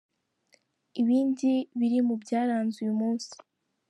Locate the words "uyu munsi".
2.83-3.33